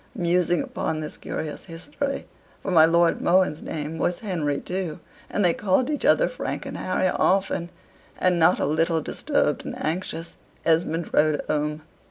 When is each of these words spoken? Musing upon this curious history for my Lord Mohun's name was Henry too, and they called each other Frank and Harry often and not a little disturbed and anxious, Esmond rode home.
Musing 0.15 0.63
upon 0.63 0.99
this 0.99 1.15
curious 1.15 1.65
history 1.65 2.25
for 2.59 2.71
my 2.71 2.85
Lord 2.85 3.21
Mohun's 3.21 3.61
name 3.61 3.99
was 3.99 4.21
Henry 4.21 4.57
too, 4.59 4.99
and 5.29 5.45
they 5.45 5.53
called 5.53 5.91
each 5.91 6.05
other 6.05 6.27
Frank 6.27 6.65
and 6.65 6.75
Harry 6.75 7.09
often 7.09 7.69
and 8.17 8.39
not 8.39 8.59
a 8.59 8.65
little 8.65 9.01
disturbed 9.01 9.63
and 9.63 9.77
anxious, 9.79 10.37
Esmond 10.65 11.13
rode 11.13 11.43
home. 11.47 11.83